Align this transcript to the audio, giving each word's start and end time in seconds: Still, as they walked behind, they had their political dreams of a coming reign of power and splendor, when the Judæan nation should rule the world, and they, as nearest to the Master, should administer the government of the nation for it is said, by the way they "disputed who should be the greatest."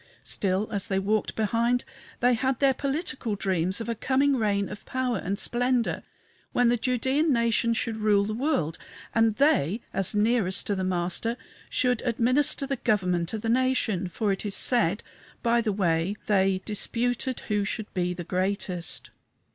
Still, 0.23 0.67
as 0.71 0.87
they 0.87 0.97
walked 0.97 1.35
behind, 1.35 1.85
they 2.21 2.33
had 2.33 2.59
their 2.59 2.73
political 2.73 3.35
dreams 3.35 3.79
of 3.79 3.87
a 3.87 3.93
coming 3.93 4.35
reign 4.35 4.67
of 4.67 4.83
power 4.83 5.19
and 5.19 5.37
splendor, 5.37 6.01
when 6.53 6.69
the 6.69 6.77
Judæan 6.79 7.27
nation 7.29 7.75
should 7.75 7.97
rule 7.97 8.25
the 8.25 8.33
world, 8.33 8.79
and 9.13 9.35
they, 9.35 9.79
as 9.93 10.15
nearest 10.15 10.65
to 10.65 10.75
the 10.75 10.83
Master, 10.83 11.37
should 11.69 12.01
administer 12.01 12.65
the 12.65 12.77
government 12.77 13.31
of 13.33 13.41
the 13.41 13.47
nation 13.47 14.07
for 14.07 14.31
it 14.31 14.43
is 14.43 14.55
said, 14.55 15.03
by 15.43 15.61
the 15.61 15.71
way 15.71 16.15
they 16.25 16.63
"disputed 16.65 17.41
who 17.41 17.63
should 17.63 17.93
be 17.93 18.11
the 18.15 18.23
greatest." 18.23 19.11